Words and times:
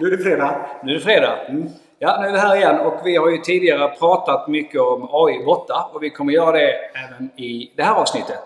Nu 0.00 0.06
är 0.06 0.10
det 0.10 0.18
fredag. 0.18 0.66
Nu 0.82 0.90
är 0.90 0.94
det 0.94 1.04
fredag. 1.04 1.38
Mm. 1.48 1.68
Ja, 1.98 2.18
nu 2.20 2.26
är 2.26 2.32
vi 2.32 2.38
här 2.38 2.56
igen 2.56 2.80
och 2.80 2.94
vi 3.04 3.16
har 3.16 3.30
ju 3.30 3.38
tidigare 3.38 3.88
pratat 3.98 4.48
mycket 4.48 4.80
om 4.80 5.08
AI-bottar 5.10 5.84
och 5.92 6.02
vi 6.02 6.10
kommer 6.10 6.32
göra 6.32 6.52
det 6.52 6.72
även 7.06 7.30
i 7.36 7.72
det 7.76 7.82
här 7.82 7.94
avsnittet. 7.94 8.38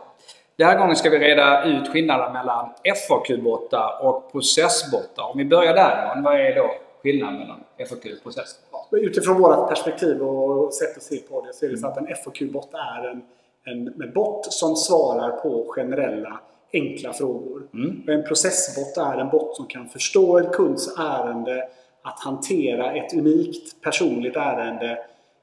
Den 0.56 0.66
här 0.66 0.79
gången 0.79 0.96
ska 0.96 1.11
vi 1.11 1.18
reda 1.18 1.64
ut 1.64 1.88
skillnaden 1.88 2.32
mellan 2.32 2.68
FAQ-bottar 3.08 4.06
och 4.06 4.32
processbottar. 4.32 5.30
Om 5.30 5.38
vi 5.38 5.44
börjar 5.44 5.74
där 5.74 6.02
Johan, 6.02 6.22
vad 6.22 6.40
är 6.40 6.54
då 6.54 6.70
skillnaden 7.02 7.38
mellan 7.38 7.64
FAQ 7.88 8.04
och 8.16 8.22
process? 8.22 8.48
Utifrån 8.92 9.42
vårt 9.42 9.68
perspektiv 9.68 10.22
och 10.22 10.74
sätt 10.74 10.96
att 10.96 11.02
se 11.02 11.16
på 11.16 11.40
det 11.40 11.52
så 11.52 11.66
är 11.66 11.70
det 11.70 11.76
så 11.76 11.86
att 11.86 11.96
en 11.96 12.06
FAQ-bot 12.24 12.74
är 12.74 13.08
en, 13.10 13.22
en, 13.64 14.02
en 14.02 14.12
bot 14.14 14.52
som 14.52 14.76
svarar 14.76 15.30
på 15.30 15.66
generella 15.68 16.40
enkla 16.72 17.12
frågor. 17.12 17.68
Mm. 17.75 18.02
En 18.08 18.25
processbot 18.25 18.96
är 18.96 19.18
en 19.18 19.29
bot 19.29 19.57
som 19.57 19.66
kan 19.66 19.88
förstå 19.88 20.38
en 20.38 20.50
kunds 20.50 20.98
ärende, 20.98 21.68
att 22.02 22.20
hantera 22.20 22.94
ett 22.94 23.14
unikt 23.14 23.82
personligt 23.82 24.36
ärende 24.36 24.90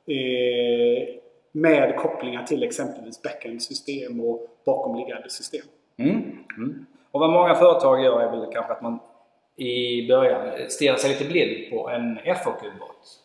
eh, 0.08 1.16
med 1.52 1.96
kopplingar 1.98 2.44
till 2.44 2.64
exempelvis 2.64 3.22
backend-system 3.22 4.20
och 4.20 4.48
bakomliggande 4.66 5.30
system. 5.30 5.66
Mm. 5.98 6.16
Mm. 6.58 6.86
Och 7.12 7.20
vad 7.20 7.30
många 7.30 7.56
företag 7.56 8.04
gör 8.04 8.22
är 8.22 8.32
väl 8.32 8.54
kanske 8.54 8.74
att 8.74 8.82
man 8.82 9.00
i 9.58 10.08
början 10.08 10.70
stirrar 10.70 10.96
sig 10.96 11.10
lite 11.10 11.26
blind 11.26 11.70
på 11.72 11.90
en 11.90 12.16
FAQ-bot? 12.16 13.20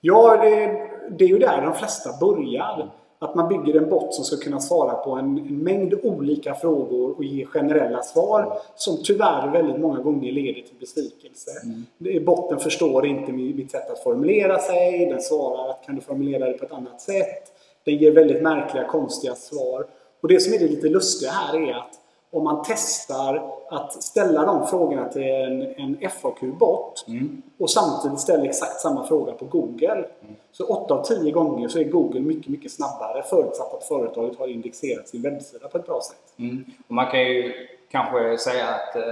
Ja, 0.00 0.36
det, 0.36 0.88
det, 1.18 1.24
är 1.24 1.28
ju 1.28 1.38
där 1.38 1.62
de 1.62 1.74
flesta 1.74 2.10
börjar. 2.20 2.90
Att 3.22 3.34
man 3.34 3.48
bygger 3.48 3.80
en 3.80 3.90
bot 3.90 4.14
som 4.14 4.24
ska 4.24 4.36
kunna 4.36 4.60
svara 4.60 4.94
på 4.94 5.10
en, 5.10 5.38
en 5.38 5.58
mängd 5.58 5.94
olika 6.02 6.54
frågor 6.54 7.16
och 7.16 7.24
ge 7.24 7.44
generella 7.46 8.02
svar 8.02 8.58
som 8.74 8.96
tyvärr 9.04 9.52
väldigt 9.52 9.80
många 9.80 10.00
gånger 10.00 10.32
leder 10.32 10.62
till 10.62 10.76
besvikelse. 10.80 11.50
Mm. 11.64 12.24
Botten 12.24 12.58
förstår 12.58 13.06
inte 13.06 13.32
mitt 13.32 13.70
sätt 13.70 13.90
att 13.90 14.02
formulera 14.02 14.58
sig. 14.58 15.06
Den 15.06 15.20
svarar 15.20 15.70
att 15.70 15.86
kan 15.86 15.94
du 15.94 16.00
formulera 16.00 16.46
det 16.46 16.52
på 16.52 16.64
ett 16.64 16.72
annat 16.72 17.00
sätt. 17.00 17.52
Den 17.84 17.96
ger 17.96 18.12
väldigt 18.12 18.42
märkliga, 18.42 18.84
konstiga 18.84 19.34
svar. 19.34 19.86
Och 20.20 20.28
det 20.28 20.40
som 20.40 20.54
är 20.54 20.58
det 20.58 20.68
lite 20.68 20.88
lustiga 20.88 21.30
här 21.30 21.68
är 21.68 21.74
att 21.74 22.01
om 22.32 22.44
man 22.44 22.64
testar 22.66 23.52
att 23.68 24.02
ställa 24.02 24.44
de 24.44 24.66
frågorna 24.66 25.08
till 25.08 25.22
en, 25.22 25.62
en 25.62 26.10
FAQ-bot 26.10 27.04
mm. 27.08 27.42
och 27.58 27.70
samtidigt 27.70 28.20
ställer 28.20 28.44
exakt 28.44 28.80
samma 28.80 29.06
fråga 29.06 29.32
på 29.32 29.44
Google. 29.44 29.92
Mm. 29.92 30.36
Så 30.52 30.64
8 30.66 30.94
av 30.94 31.04
10 31.04 31.32
gånger 31.32 31.68
så 31.68 31.78
är 31.78 31.84
Google 31.84 32.20
mycket, 32.20 32.48
mycket 32.48 32.72
snabbare 32.72 33.22
förutsatt 33.22 33.74
att 33.74 33.84
företaget 33.84 34.38
har 34.38 34.48
indexerat 34.48 35.08
sin 35.08 35.22
webbsida 35.22 35.68
på 35.68 35.78
ett 35.78 35.86
bra 35.86 36.00
sätt. 36.00 36.38
Mm. 36.38 36.64
Och 36.88 36.94
man 36.94 37.10
kan 37.10 37.20
ju 37.20 37.52
kanske 37.90 38.38
säga 38.38 38.68
att 38.68 38.96
eh, 38.96 39.02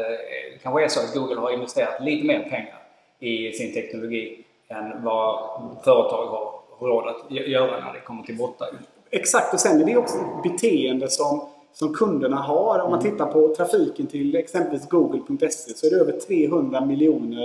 det 0.52 0.58
kanske 0.62 0.84
är 0.84 0.88
så 0.88 1.00
att 1.00 1.14
Google 1.14 1.40
har 1.40 1.50
investerat 1.50 2.02
lite 2.02 2.26
mer 2.26 2.42
pengar 2.42 2.82
i 3.18 3.52
sin 3.52 3.74
teknologi 3.74 4.44
än 4.68 5.04
vad 5.04 5.50
företag 5.84 6.26
har 6.26 6.60
råd 6.78 7.08
att 7.08 7.30
göra 7.30 7.84
när 7.84 7.92
det 7.92 8.00
kommer 8.00 8.22
till 8.22 8.36
bottar. 8.36 8.68
Exakt, 9.10 9.54
och 9.54 9.60
sen 9.60 9.80
är 9.80 9.84
det 9.84 9.96
också 9.96 10.16
ett 10.16 10.52
beteende 10.52 11.10
som 11.10 11.48
som 11.72 11.94
kunderna 11.94 12.36
har. 12.36 12.78
Om 12.78 12.90
man 12.90 13.00
mm. 13.00 13.12
tittar 13.12 13.26
på 13.26 13.54
trafiken 13.54 14.06
till 14.06 14.36
exempelvis 14.36 14.88
Google.se 14.88 15.74
så 15.74 15.86
är 15.86 15.90
det 15.90 15.96
över 15.96 16.12
300 16.12 16.86
miljoner 16.86 17.44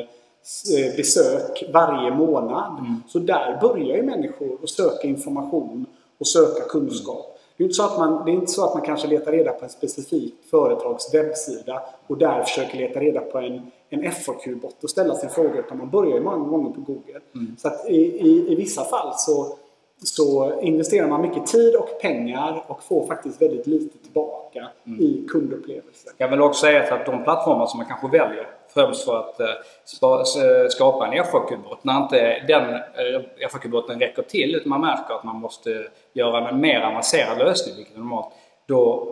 eh, 0.78 0.96
besök 0.96 1.64
varje 1.74 2.12
månad. 2.12 2.80
Mm. 2.80 3.04
Så 3.08 3.20
där 3.20 3.58
börjar 3.62 3.98
ju 3.98 4.04
människor 4.04 4.60
att 4.64 4.70
söka 4.70 5.08
information 5.08 5.86
och 6.18 6.28
söka 6.28 6.64
kunskap. 6.64 7.32
Det 7.58 7.64
är, 7.64 7.66
inte 7.66 7.76
så 7.76 7.84
att 7.84 7.98
man, 7.98 8.26
det 8.26 8.32
är 8.32 8.34
inte 8.34 8.52
så 8.52 8.66
att 8.66 8.74
man 8.74 8.84
kanske 8.84 9.08
letar 9.08 9.32
reda 9.32 9.52
på 9.52 9.66
en 9.66 9.70
specifik 9.70 10.34
företags 10.52 11.14
webbsida 11.14 11.82
och 12.08 12.18
där 12.18 12.44
försöker 12.44 12.78
leta 12.78 13.00
reda 13.00 13.22
på 13.22 13.38
en, 13.38 13.72
en 13.90 14.12
FAQ-bot 14.12 14.84
och 14.84 14.90
ställa 14.90 15.16
sin 15.16 15.30
fråga 15.30 15.60
utan 15.60 15.78
man 15.78 15.90
börjar 15.90 16.16
ju 16.16 16.24
många 16.24 16.46
gånger 16.46 16.70
på 16.70 16.82
Google. 16.82 17.20
Mm. 17.36 17.56
Så 17.58 17.68
att 17.68 17.90
i, 17.90 17.96
i, 17.96 18.52
i 18.52 18.56
vissa 18.56 18.84
fall 18.84 19.14
så 19.18 19.58
så 20.04 20.60
investerar 20.62 21.08
man 21.08 21.22
mycket 21.22 21.48
tid 21.48 21.76
och 21.76 22.02
pengar 22.02 22.64
och 22.68 22.84
får 22.84 23.08
faktiskt 23.08 23.42
väldigt 23.42 23.68
lite 23.68 23.98
tillbaka 23.98 24.68
mm. 24.86 25.02
i 25.02 25.28
kundupplevelsen. 25.30 26.14
Jag 26.18 26.28
vill 26.28 26.42
också 26.42 26.62
säga 26.62 26.94
att 26.94 27.06
de 27.06 27.24
plattformar 27.24 27.66
som 27.66 27.78
man 27.78 27.88
kanske 27.88 28.08
väljer 28.08 28.48
främst 28.74 29.06
för 29.06 29.20
att 29.20 29.40
eh, 29.40 30.68
skapa 30.70 31.08
en 31.08 31.24
FAQ-bot, 31.24 31.84
när 31.84 31.98
inte 31.98 32.46
den 32.48 32.74
eh, 32.74 33.50
FAQ-boten 33.50 34.00
räcker 34.00 34.22
till 34.22 34.56
utan 34.56 34.70
man 34.70 34.82
märker 34.82 35.14
att 35.14 35.24
man 35.24 35.36
måste 35.36 35.88
göra 36.14 36.50
en 36.50 36.62
mer 36.62 36.82
avancerad 36.82 37.38
lösning, 37.38 37.76
vilket 37.76 37.96
är 37.96 38.00
normalt, 38.00 38.34
då 38.66 39.08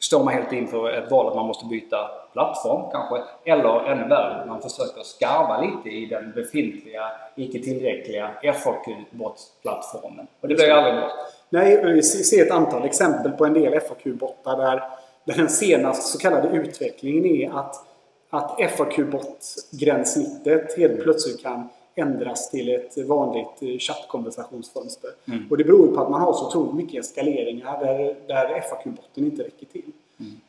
står 0.00 0.24
man 0.24 0.34
helt 0.34 0.52
inför 0.52 0.90
ett 0.90 1.10
val 1.10 1.28
att 1.28 1.34
man 1.34 1.46
måste 1.46 1.66
byta 1.66 2.10
plattform 2.32 2.90
kanske. 2.92 3.22
Eller 3.44 3.86
ännu 3.86 4.08
värre, 4.08 4.46
man 4.46 4.62
försöker 4.62 5.02
skarva 5.02 5.60
lite 5.60 5.88
i 5.96 6.06
den 6.06 6.32
befintliga, 6.32 7.02
icke 7.36 7.58
tillräckliga 7.58 8.30
FAQ-botplattformen. 8.42 10.26
Och 10.40 10.48
det 10.48 10.54
blir 10.54 10.66
ju 10.66 10.72
aldrig 10.72 10.94
bra. 10.94 11.10
Nej, 11.50 11.94
vi 11.94 12.02
ser 12.02 12.46
ett 12.46 12.52
antal 12.52 12.84
exempel 12.84 13.32
på 13.32 13.44
en 13.44 13.52
del 13.52 13.80
FAQ-bottar 13.80 14.56
där, 14.56 14.82
där 15.24 15.34
den 15.34 15.48
senaste 15.48 16.08
så 16.08 16.18
kallade 16.18 16.48
utvecklingen 16.48 17.26
är 17.26 17.50
att, 17.58 17.76
att 18.30 18.60
FAQ-bot-gränssnittet 18.70 20.76
helt 20.76 21.02
plötsligt 21.02 21.42
kan 21.42 21.68
ändras 21.94 22.50
till 22.50 22.74
ett 22.74 23.08
vanligt 23.08 23.62
eh, 23.62 23.78
chattkonversationsfönster. 23.78 25.10
Mm. 25.28 25.46
Och 25.50 25.56
det 25.56 25.64
beror 25.64 25.94
på 25.94 26.00
att 26.00 26.10
man 26.10 26.20
har 26.20 26.32
så 26.32 26.46
otroligt 26.46 26.74
mycket 26.74 27.04
eskaleringar 27.04 27.84
där, 27.84 28.16
där 28.26 28.60
FAQ-botten 28.60 29.24
inte 29.24 29.42
räcker 29.42 29.66
till. 29.66 29.89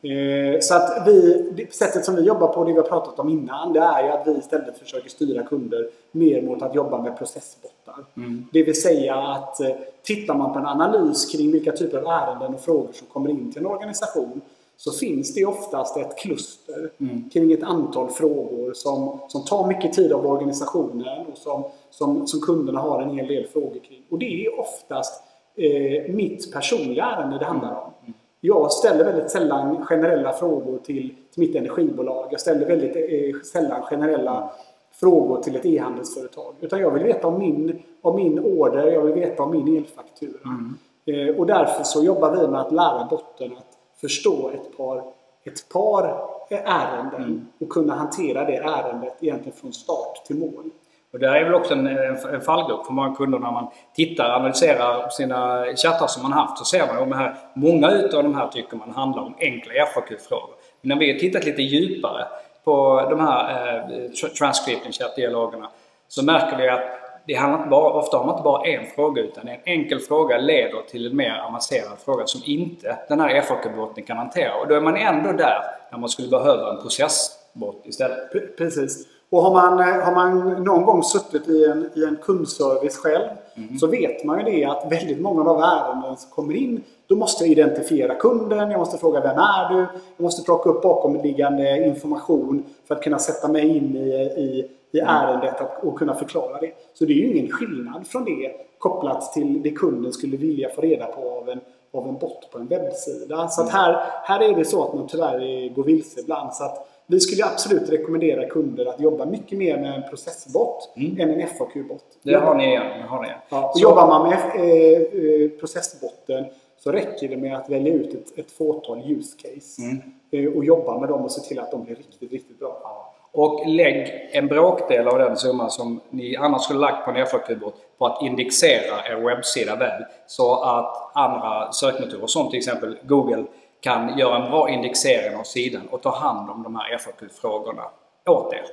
Eh, 0.02 0.60
så 0.60 0.74
att 0.74 1.06
vi, 1.06 1.66
sättet 1.70 2.04
som 2.04 2.16
vi 2.16 2.22
jobbar 2.22 2.48
på, 2.48 2.64
det 2.64 2.72
vi 2.72 2.78
har 2.78 2.88
pratat 2.88 3.18
om 3.18 3.28
innan, 3.28 3.72
det 3.72 3.80
är 3.80 4.04
ju 4.04 4.10
att 4.10 4.26
vi 4.26 4.38
istället 4.38 4.78
försöker 4.78 5.10
styra 5.10 5.42
kunder 5.42 5.88
mer 6.12 6.42
mot 6.42 6.62
att 6.62 6.74
jobba 6.74 7.02
med 7.02 7.18
processbottar. 7.18 7.94
Mm. 8.16 8.46
Det 8.52 8.62
vill 8.62 8.82
säga 8.82 9.14
att 9.14 9.60
eh, 9.60 9.70
tittar 10.02 10.34
man 10.34 10.52
på 10.52 10.58
en 10.58 10.66
analys 10.66 11.32
kring 11.32 11.52
vilka 11.52 11.72
typer 11.72 11.98
av 11.98 12.06
ärenden 12.06 12.54
och 12.54 12.60
frågor 12.60 12.92
som 12.92 13.06
kommer 13.06 13.30
in 13.30 13.52
till 13.52 13.60
en 13.60 13.66
organisation 13.66 14.40
så 14.76 14.92
finns 14.92 15.34
det 15.34 15.44
oftast 15.44 15.96
ett 15.96 16.18
kluster 16.18 16.90
mm. 16.98 17.30
kring 17.30 17.52
ett 17.52 17.62
antal 17.62 18.10
frågor 18.10 18.72
som, 18.74 19.18
som 19.28 19.44
tar 19.44 19.66
mycket 19.66 19.92
tid 19.92 20.12
av 20.12 20.26
organisationen 20.26 21.26
och 21.32 21.38
som, 21.38 21.64
som, 21.90 22.26
som 22.26 22.40
kunderna 22.40 22.80
har 22.80 23.02
en 23.02 23.18
hel 23.18 23.26
del 23.26 23.46
frågor 23.46 23.80
kring. 23.88 24.02
Och 24.10 24.18
det 24.18 24.46
är 24.46 24.60
oftast 24.60 25.22
eh, 25.56 26.14
mitt 26.14 26.52
personliga 26.52 27.04
ärende 27.04 27.38
det 27.38 27.44
handlar 27.44 27.74
om. 27.74 27.90
Mm. 28.00 28.14
Jag 28.44 28.72
ställer 28.72 29.04
väldigt 29.04 29.30
sällan 29.30 29.86
generella 29.86 30.32
frågor 30.32 30.78
till, 30.78 31.14
till 31.32 31.40
mitt 31.40 31.54
energibolag. 31.54 32.28
Jag 32.30 32.40
ställer 32.40 32.66
väldigt 32.66 32.96
eh, 32.96 33.40
sällan 33.40 33.82
generella 33.82 34.50
frågor 34.92 35.42
till 35.42 35.56
ett 35.56 35.66
e-handelsföretag. 35.66 36.54
Utan 36.60 36.80
jag 36.80 36.90
vill 36.90 37.02
veta 37.02 37.26
om 37.26 37.38
min, 37.38 37.82
om 38.00 38.16
min 38.16 38.38
order, 38.38 38.92
jag 38.92 39.02
vill 39.02 39.14
veta 39.14 39.42
om 39.42 39.50
min 39.50 39.76
elfaktura. 39.76 40.38
Mm. 40.44 40.74
Eh, 41.06 41.36
och 41.36 41.46
därför 41.46 41.84
så 41.84 42.04
jobbar 42.04 42.36
vi 42.36 42.48
med 42.48 42.60
att 42.60 42.72
lära 42.72 43.06
botten 43.10 43.52
att 43.52 43.78
förstå 44.00 44.50
ett 44.50 44.76
par, 44.76 45.04
ett 45.44 45.68
par 45.68 46.28
ärenden 46.50 47.22
mm. 47.22 47.46
och 47.60 47.68
kunna 47.68 47.94
hantera 47.94 48.44
det 48.44 48.56
ärendet 48.56 49.16
egentligen 49.20 49.58
från 49.58 49.72
start 49.72 50.24
till 50.26 50.36
mål. 50.36 50.70
Och 51.12 51.18
det 51.18 51.26
är 51.26 51.44
väl 51.44 51.54
också 51.54 51.74
en, 51.74 51.86
en 51.86 52.40
fallgrop 52.40 52.86
för 52.86 52.92
många 52.92 53.14
kunder 53.14 53.38
när 53.38 53.50
man 53.50 53.68
tittar 53.94 54.28
och 54.28 54.36
analyserar 54.36 55.08
sina 55.08 55.64
chattar 55.76 56.06
som 56.06 56.22
man 56.22 56.32
haft 56.32 56.58
så 56.58 56.64
ser 56.64 56.86
man 56.86 57.12
att 57.12 57.36
många 57.54 57.90
utav 57.90 58.22
de 58.22 58.34
här 58.34 58.48
tycker 58.48 58.76
man 58.76 58.90
handlar 58.90 59.22
om 59.22 59.34
enkla 59.40 59.72
FAQ-frågor. 59.94 60.54
Men 60.80 60.88
när 60.88 60.96
vi 60.96 61.12
har 61.12 61.18
tittat 61.18 61.44
lite 61.44 61.62
djupare 61.62 62.26
på 62.64 63.06
de 63.10 63.20
här 63.20 63.74
eh, 63.90 64.28
transcripting 64.38 64.92
chattdialogerna, 64.92 65.68
så 66.08 66.24
märker 66.24 66.56
vi 66.56 66.68
att 66.68 67.02
det 67.26 67.34
handlar 67.34 67.58
inte 67.58 67.70
bara, 67.70 67.92
ofta 67.92 68.16
har 68.16 68.24
man 68.24 68.34
inte 68.34 68.44
bara 68.44 68.66
en 68.66 68.86
fråga 68.86 69.22
utan 69.22 69.48
en 69.48 69.58
enkel 69.64 70.00
fråga 70.00 70.38
leder 70.38 70.82
till 70.90 71.06
en 71.06 71.16
mer 71.16 71.42
avancerad 71.48 71.98
fråga 72.04 72.26
som 72.26 72.40
inte 72.44 72.98
den 73.08 73.20
här 73.20 73.40
FAQ-botten 73.40 74.04
kan 74.04 74.16
hantera. 74.16 74.54
Och 74.54 74.68
då 74.68 74.74
är 74.74 74.80
man 74.80 74.96
ändå 74.96 75.32
där 75.32 75.62
när 75.90 75.98
man 75.98 76.08
skulle 76.08 76.28
behöva 76.28 76.70
en 76.70 76.82
processbot 76.82 77.86
istället. 77.86 78.18
Precis. 78.58 79.06
Och 79.32 79.42
har 79.42 79.52
man, 79.52 79.78
eh, 79.78 80.04
har 80.04 80.14
man 80.14 80.64
någon 80.64 80.82
gång 80.82 81.02
suttit 81.02 81.48
i 81.48 81.64
en, 81.64 81.90
i 81.94 82.04
en 82.04 82.16
kundservice 82.22 82.96
själv 82.96 83.28
mm. 83.56 83.78
så 83.78 83.86
vet 83.86 84.24
man 84.24 84.38
ju 84.38 84.44
det 84.44 84.64
att 84.64 84.92
väldigt 84.92 85.20
många 85.20 85.50
av 85.50 85.60
ärenden 85.60 86.16
som 86.16 86.30
kommer 86.30 86.54
in 86.54 86.82
då 87.06 87.16
måste 87.16 87.44
jag 87.44 87.50
identifiera 87.52 88.14
kunden, 88.14 88.70
jag 88.70 88.78
måste 88.78 88.98
fråga 88.98 89.20
vem 89.20 89.38
är 89.38 89.74
du? 89.74 89.78
Jag 90.16 90.24
måste 90.24 90.44
plocka 90.44 90.70
upp 90.70 90.82
bakomliggande 90.82 91.86
information 91.86 92.64
för 92.88 92.94
att 92.94 93.02
kunna 93.02 93.18
sätta 93.18 93.48
mig 93.48 93.76
in 93.76 93.96
i, 93.96 94.10
i, 94.36 94.68
i 94.92 95.00
mm. 95.00 95.14
ärendet 95.14 95.54
och 95.82 95.98
kunna 95.98 96.14
förklara 96.14 96.60
det. 96.60 96.72
Så 96.94 97.04
det 97.04 97.12
är 97.12 97.16
ju 97.16 97.36
ingen 97.36 97.52
skillnad 97.52 98.06
från 98.06 98.24
det 98.24 98.52
kopplat 98.78 99.32
till 99.32 99.62
det 99.62 99.70
kunden 99.70 100.12
skulle 100.12 100.36
vilja 100.36 100.68
få 100.68 100.80
reda 100.80 101.06
på 101.06 101.30
av 101.30 101.48
en, 101.48 101.60
av 101.92 102.08
en 102.08 102.18
bot 102.18 102.50
på 102.52 102.58
en 102.58 102.66
webbsida. 102.66 103.48
Så 103.48 103.62
att 103.62 103.68
mm. 103.68 103.80
här, 103.80 104.04
här 104.24 104.40
är 104.40 104.56
det 104.56 104.64
så 104.64 104.84
att 104.84 104.94
man 104.94 105.06
tyvärr 105.06 105.68
går 105.74 105.84
vilse 105.84 106.20
ibland. 106.20 106.54
Så 106.54 106.64
att 106.64 106.88
vi 107.12 107.20
skulle 107.20 107.44
absolut 107.44 107.90
rekommendera 107.90 108.48
kunder 108.48 108.86
att 108.86 109.00
jobba 109.00 109.26
mycket 109.26 109.58
mer 109.58 109.76
med 109.76 109.94
en 109.94 110.02
processbot 110.10 110.92
mm. 110.96 111.20
än 111.20 111.40
en 111.40 111.48
FAQ-bot. 111.48 112.04
Det 112.22 112.34
har 112.34 112.54
ni 112.54 112.66
igen. 112.66 113.02
Har 113.08 113.20
ni 113.20 113.26
igen. 113.26 113.38
Ja, 113.48 113.72
och 113.74 113.80
jobbar 113.80 114.06
man 114.06 114.28
med 114.28 114.38
eh, 114.38 115.00
eh, 115.00 115.50
processbotten 115.60 116.44
så 116.78 116.92
räcker 116.92 117.28
det 117.28 117.36
med 117.36 117.56
att 117.56 117.70
välja 117.70 117.94
ut 117.94 118.14
ett, 118.14 118.38
ett 118.38 118.52
fåtal 118.52 119.10
use 119.10 119.36
case 119.36 119.82
mm. 119.82 120.02
eh, 120.30 120.56
och 120.56 120.64
jobba 120.64 121.00
med 121.00 121.08
dem 121.08 121.24
och 121.24 121.32
se 121.32 121.40
till 121.40 121.58
att 121.58 121.70
de 121.70 121.84
blir 121.84 121.94
riktigt, 121.94 122.32
riktigt 122.32 122.58
bra. 122.58 123.08
Och 123.32 123.66
lägg 123.66 124.28
en 124.32 124.46
bråkdel 124.46 125.08
av 125.08 125.18
den 125.18 125.36
summan 125.36 125.70
som 125.70 126.00
ni 126.10 126.36
annars 126.36 126.62
skulle 126.62 126.80
lagt 126.80 127.04
på 127.04 127.10
en 127.10 127.26
FAQ-bot 127.26 127.74
på 127.98 128.06
att 128.06 128.22
indexera 128.22 129.06
er 129.10 129.16
webbsida 129.24 129.76
väl. 129.76 130.04
Så 130.26 130.62
att 130.62 131.16
andra 131.16 131.72
sökmotorer 131.72 132.26
som 132.26 132.50
till 132.50 132.58
exempel 132.58 132.98
Google 133.02 133.44
kan 133.82 134.18
göra 134.18 134.44
en 134.44 134.50
bra 134.50 134.70
indexering 134.70 135.36
av 135.36 135.42
sidan 135.42 135.82
och 135.90 136.02
ta 136.02 136.14
hand 136.14 136.50
om 136.50 136.62
de 136.62 136.76
här 136.76 136.98
FAQ-frågorna 136.98 137.82
åt 138.26 138.52
er. 138.52 138.66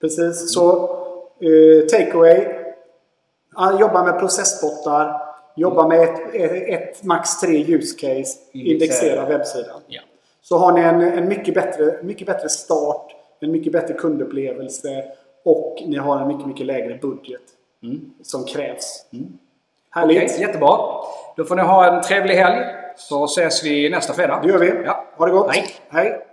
Precis, 0.00 0.54
så 0.54 0.82
eh, 1.40 1.86
takeaway. 1.90 2.46
Jobba 3.80 4.04
med 4.04 4.18
processbottar. 4.18 5.20
Jobba 5.56 5.88
med 5.88 6.00
ett, 6.02 6.34
ett, 6.34 6.68
ett 6.68 7.04
max 7.04 7.40
tre 7.40 7.74
use 7.74 7.98
case. 7.98 8.38
Indexera 8.52 9.26
webbsidan. 9.26 9.80
Ja. 9.86 10.00
Så 10.42 10.58
har 10.58 10.72
ni 10.72 10.80
en, 10.80 11.02
en 11.02 11.28
mycket, 11.28 11.54
bättre, 11.54 12.02
mycket 12.02 12.26
bättre 12.26 12.48
start, 12.48 13.16
en 13.40 13.52
mycket 13.52 13.72
bättre 13.72 13.94
kundupplevelse 13.94 15.04
och 15.44 15.82
ni 15.86 15.96
har 15.96 16.20
en 16.20 16.28
mycket, 16.28 16.46
mycket 16.46 16.66
lägre 16.66 16.98
budget 17.02 17.42
mm. 17.82 18.10
som 18.22 18.44
krävs. 18.44 19.06
Mm. 19.12 19.38
Härligt! 19.90 20.24
Okay, 20.24 20.40
jättebra! 20.40 20.78
Då 21.36 21.44
får 21.44 21.56
ni 21.56 21.62
ha 21.62 21.96
en 21.96 22.02
trevlig 22.02 22.34
helg 22.34 22.81
så 22.96 23.24
ses 23.24 23.64
vi 23.64 23.90
nästa 23.90 24.12
fredag. 24.12 24.40
Det 24.42 24.48
gör 24.48 24.58
vi. 24.58 24.72
Ja. 24.84 25.04
Ha 25.16 25.26
det 25.26 25.32
gott! 25.32 25.54
Hej! 25.54 25.66
Hej. 25.90 26.31